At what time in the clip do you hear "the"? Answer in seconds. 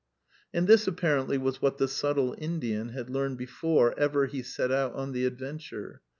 1.77-1.87, 5.11-5.25